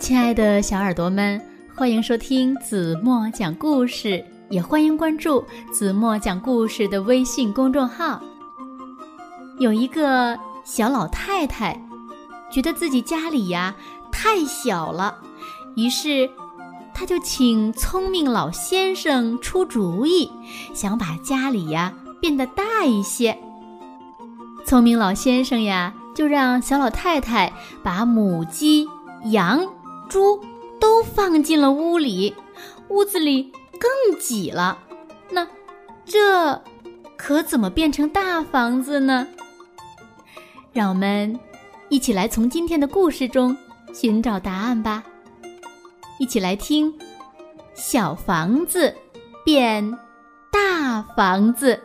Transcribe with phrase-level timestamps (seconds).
[0.00, 1.40] 亲爱的小耳朵们，
[1.76, 8.18] 欢迎收听子墨讲故事，也欢迎关注子墨讲故事的微信公众号。
[9.58, 11.78] 有一个小老太太，
[12.50, 13.76] 觉得自己家里呀
[14.10, 15.18] 太小了，
[15.76, 16.28] 于是
[16.94, 20.32] 她就请聪明老先生出主意，
[20.72, 23.38] 想把家里呀变得大一些。
[24.64, 28.88] 聪明老先生呀，就让小老太太把母鸡、
[29.26, 29.60] 羊。
[30.10, 30.38] 猪
[30.80, 32.34] 都放进了屋里，
[32.88, 34.78] 屋子里更挤了。
[35.30, 35.46] 那
[36.04, 36.60] 这
[37.16, 39.26] 可怎么变成大房子呢？
[40.72, 41.38] 让我们
[41.88, 43.56] 一起来从今天的故事中
[43.94, 45.04] 寻找答案吧。
[46.18, 46.92] 一起来听：
[47.74, 48.94] 小房子
[49.44, 49.96] 变
[50.50, 51.80] 大房子。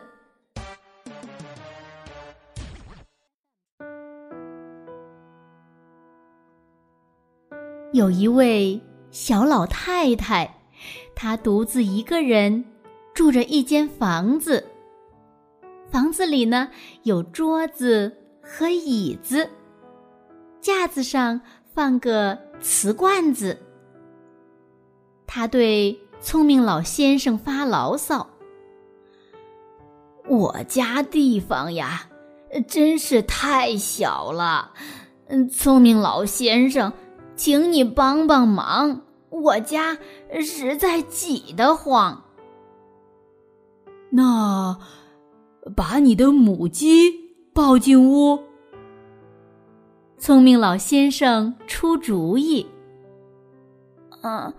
[7.96, 8.78] 有一位
[9.10, 10.58] 小老太太，
[11.14, 12.62] 她独自一个人
[13.14, 14.66] 住着一间房子。
[15.90, 16.68] 房子里呢
[17.04, 19.48] 有桌子和椅子，
[20.60, 21.40] 架子上
[21.72, 23.58] 放个瓷罐子。
[25.26, 28.28] 她对聪明老先生发牢骚
[30.28, 32.10] ：“我家地方呀，
[32.68, 34.74] 真是太小了。
[35.28, 36.92] 嗯，聪明老先生。”
[37.36, 39.98] 请你帮帮忙，我家
[40.40, 42.24] 实在挤得慌。
[44.10, 44.78] 那，
[45.76, 47.12] 把你的母鸡
[47.52, 48.38] 抱进屋。
[50.18, 52.66] 聪明老先生出主意。
[54.22, 54.54] 嗯，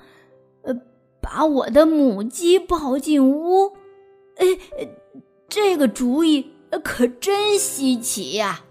[0.61, 0.79] 呃，
[1.19, 3.71] 把我的母鸡抱进屋。
[4.35, 4.45] 哎，
[5.49, 6.51] 这个主意
[6.83, 8.61] 可真稀奇呀！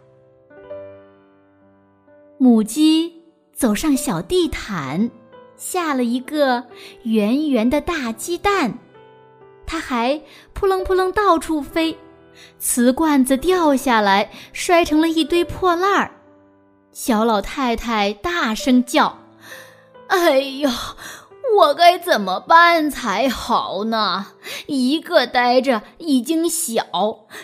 [2.39, 3.26] 母鸡。
[3.57, 5.11] 走上小地毯，
[5.57, 6.63] 下了一个
[7.05, 8.75] 圆圆的大鸡蛋，
[9.67, 10.21] 它还
[10.53, 11.97] 扑棱扑棱到处飞，
[12.59, 16.11] 瓷罐子掉下来，摔成了一堆破烂儿。
[16.93, 19.21] 小老太太大声叫
[20.09, 20.71] ：“哎呀，
[21.57, 24.27] 我该怎么办才好呢？
[24.67, 26.85] 一个呆着已经小，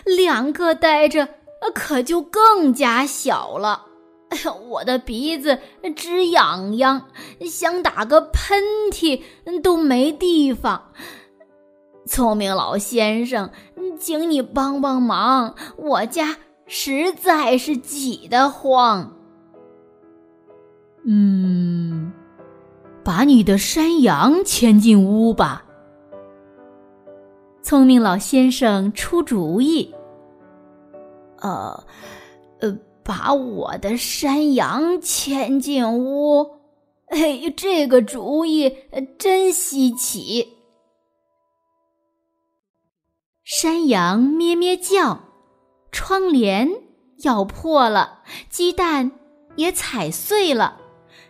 [0.05, 1.27] 两个呆着
[1.73, 3.87] 可就更加小了。”
[4.69, 5.59] 我的鼻子
[5.95, 7.07] 直痒痒，
[7.41, 9.21] 想打个喷嚏
[9.61, 10.89] 都没地方。
[12.05, 13.49] 聪明老先生，
[13.97, 19.13] 请你帮帮忙，我家实在是挤得慌。
[21.05, 22.11] 嗯，
[23.03, 25.65] 把你的山羊牵进屋吧。
[27.61, 29.93] 聪明老先生出主意。
[31.39, 31.83] 呃，
[32.59, 32.77] 呃。
[33.03, 36.59] 把我的山羊牵进屋，
[37.07, 38.75] 哎，这个主意
[39.17, 40.57] 真稀奇。
[43.43, 45.19] 山羊咩咩叫，
[45.91, 46.69] 窗帘
[47.23, 49.11] 咬破了，鸡蛋
[49.57, 50.79] 也踩碎了，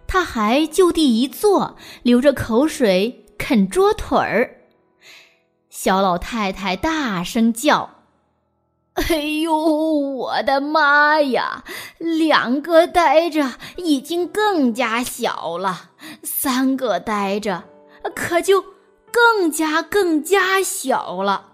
[0.05, 4.57] 它还就地一坐，流着口水啃桌腿儿。
[5.69, 7.92] 小老太太大声叫。
[9.09, 11.63] 哎呦，我的妈呀！
[11.97, 15.89] 两个呆着已经更加小了，
[16.21, 17.63] 三个呆着
[18.13, 18.63] 可就
[19.11, 21.53] 更加更加小了。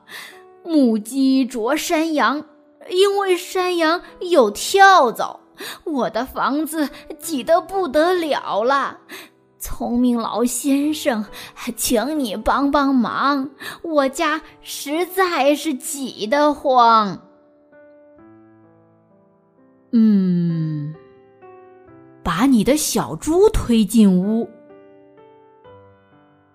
[0.65, 2.43] 母鸡啄山羊，
[2.89, 5.39] 因为山羊有跳蚤，
[5.85, 6.89] 我的房子
[7.21, 8.97] 挤得不得了了。
[9.59, 11.25] 聪明老先生，
[11.77, 13.49] 请你帮帮忙，
[13.81, 17.17] 我家实在是挤得慌。
[19.91, 20.93] 嗯，
[22.23, 24.47] 把你的小猪推进屋。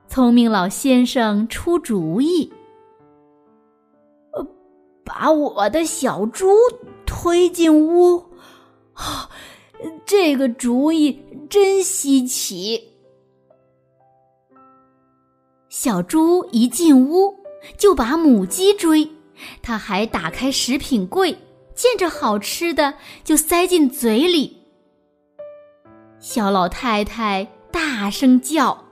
[0.06, 2.53] 聪明老先生出主意。
[4.33, 4.47] 呃，
[5.05, 6.47] 把我的小猪
[7.05, 8.19] 推进屋，
[8.93, 9.29] 啊，
[10.06, 11.20] 这个主意
[11.50, 12.91] 真稀奇。
[15.69, 17.35] 小猪一进屋，
[17.76, 19.11] 就把母鸡追，
[19.61, 21.37] 他还打开食品柜。
[21.75, 24.62] 见着好吃的就塞进嘴里。
[26.21, 28.85] 小老太太大声叫：“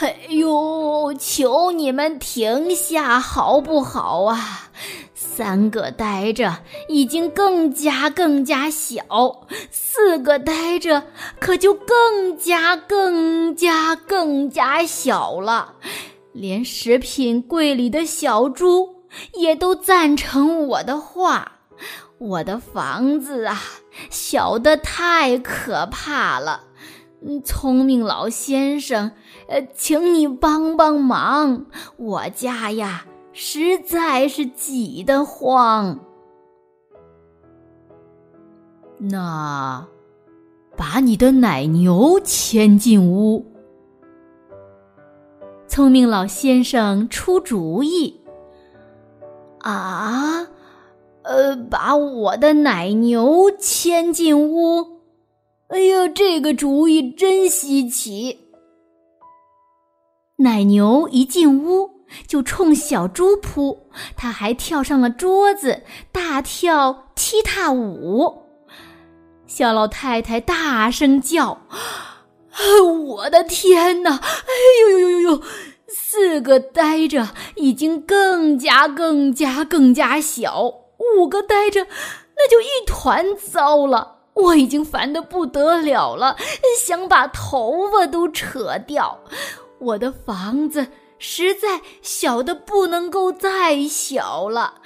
[0.00, 4.70] 哎呦，求你们停下好不好啊！
[5.14, 11.04] 三个呆着已经更加更加小，四个呆着
[11.38, 15.74] 可就更加更加更加小了。
[16.32, 19.04] 连食品柜里的小猪
[19.34, 21.52] 也都赞成我的话。”
[22.18, 23.56] 我的房子啊，
[24.10, 26.64] 小的太可怕了，
[27.44, 29.12] 聪明老先生，
[29.48, 31.66] 呃，请你帮帮忙，
[31.96, 35.98] 我家呀实在是挤得慌。
[38.98, 39.86] 那，
[40.74, 43.44] 把你的奶牛牵进屋。
[45.68, 48.18] 聪明老先生出主意。
[49.58, 50.46] 啊，
[51.26, 55.00] 呃，把我的奶牛牵进屋。
[55.68, 58.38] 哎呀，这个主意真稀奇！
[60.36, 61.90] 奶牛一进屋
[62.28, 65.82] 就冲小猪扑，它还跳上了桌子，
[66.12, 68.42] 大跳踢踏舞。
[69.48, 71.62] 小老太太大声叫
[72.54, 72.60] ：“啊
[73.04, 74.14] 我的天哪！
[74.14, 74.52] 哎
[74.82, 75.42] 呦呦呦呦！
[75.88, 81.86] 四个呆着已经更加更加更加小，五个待着
[82.36, 86.36] 那就一团糟了。”我已经烦得不得了了，
[86.78, 89.18] 想把头发都扯掉。
[89.78, 90.88] 我的房子
[91.18, 94.82] 实在小的不能够再小了，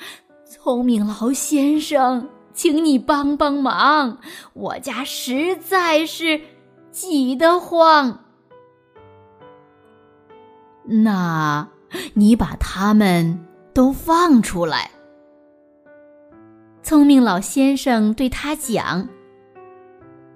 [0.48, 4.18] 聪明老先生，请你帮帮忙，
[4.52, 6.40] 我家实在是
[6.92, 8.20] 挤得慌。
[10.84, 11.66] 那，
[12.14, 14.92] 你把它们都放出来。
[16.90, 19.08] 聪明老先生对他讲。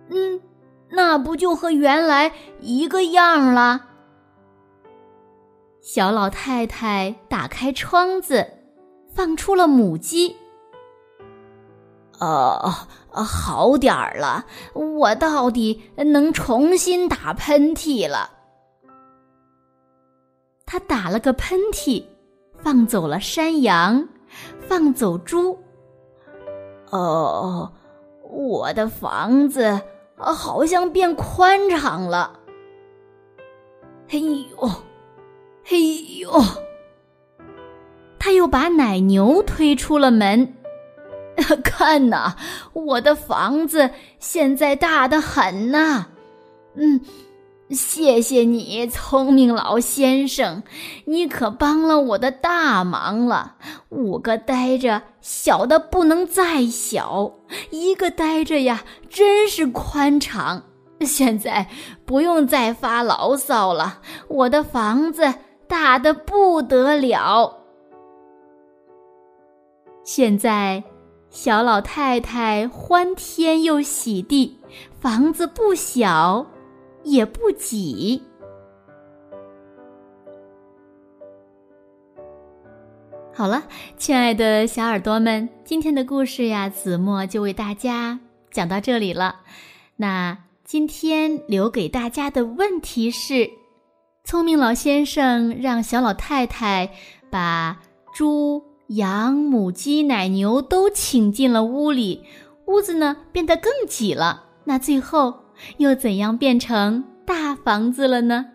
[0.09, 0.41] 嗯，
[0.89, 3.85] 那不就和原来一个样了？
[5.81, 8.47] 小老太太打开窗子，
[9.13, 10.37] 放出了母鸡。
[12.21, 12.73] 哦，
[13.11, 18.31] 好点儿了，我到底能重新打喷嚏了。
[20.65, 22.05] 他打了个喷嚏，
[22.63, 24.07] 放走了山羊，
[24.61, 25.59] 放走猪。
[26.91, 27.73] 哦，
[28.31, 29.81] 我的房子。
[30.17, 32.39] 好像变宽敞了。
[34.09, 34.71] 嘿呦，
[35.65, 36.31] 嘿呦！
[38.19, 40.55] 他又把奶牛推出了门。
[41.65, 42.37] 看呐，
[42.73, 43.91] 我的房子
[44.21, 46.07] 现在大得很呐。
[46.75, 47.01] 嗯。
[47.75, 50.63] 谢谢你，聪明老先生，
[51.07, 53.57] 你可帮了我的大忙了。
[53.91, 57.33] 五个呆着，小的不能再小；
[57.71, 60.63] 一个呆着呀，真是宽敞。
[61.01, 61.69] 现在
[62.07, 65.35] 不用再发牢骚了，我的房子
[65.67, 67.59] 大的不得了。
[70.05, 70.85] 现在，
[71.31, 74.61] 小老太太欢天又喜地，
[75.01, 76.47] 房子不小。
[77.05, 78.21] 也不挤。
[83.33, 83.65] 好了，
[83.97, 88.19] 亲爱的小耳朵们，今天的故事呀，子墨就为大家
[88.51, 89.41] 讲到这里了。
[89.97, 93.51] 那今天留给大家的问题是：
[94.23, 96.91] 聪明老先生让小老太太
[97.29, 97.81] 把
[98.15, 102.25] 猪、羊、母鸡、奶牛都请进了屋里，
[102.67, 104.45] 屋子呢变得更挤了。
[104.65, 105.44] 那最后。
[105.79, 108.47] 又怎样变成大房子了呢？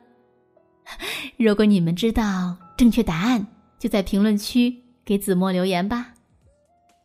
[1.38, 3.46] 如果你们知道正确答案，
[3.78, 4.76] 就在评论区
[5.06, 6.14] 给子墨留言吧。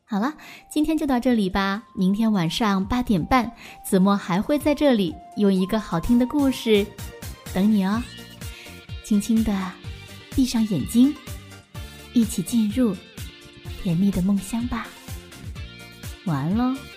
[0.06, 0.34] 好了，
[0.70, 1.82] 今天就到这里吧。
[1.94, 3.50] 明天晚上八点半，
[3.84, 6.86] 子墨还会在这里用一个好听的故事
[7.52, 8.02] 等你哦。
[9.02, 9.72] 轻轻的
[10.34, 11.14] 闭上眼睛，
[12.12, 12.94] 一起进入
[13.82, 14.86] 甜蜜的梦乡吧。
[16.26, 16.93] 晚安喽。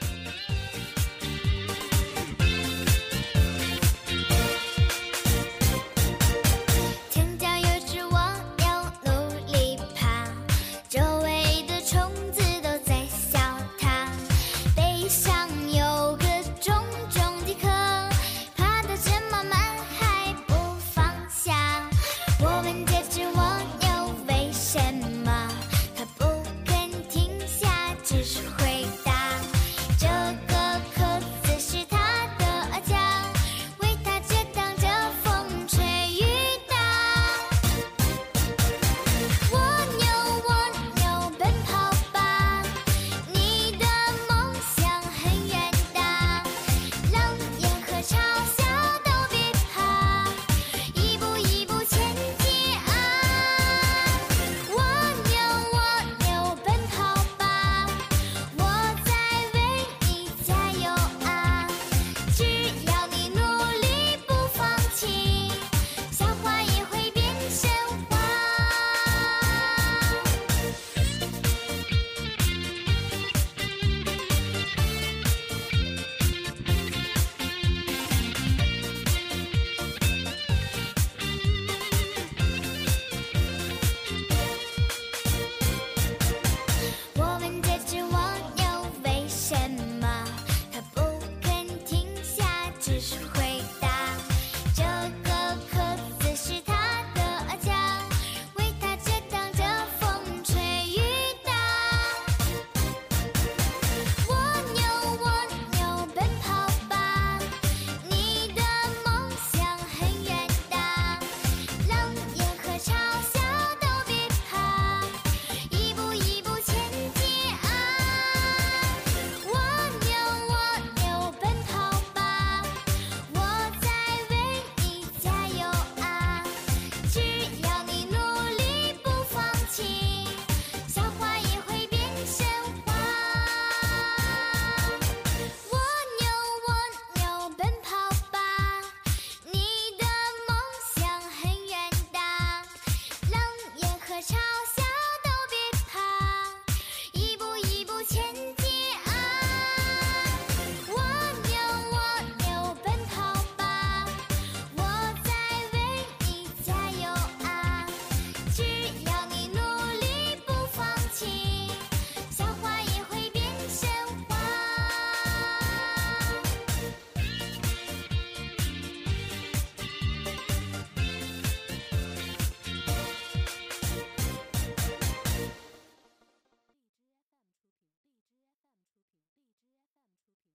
[92.87, 93.26] British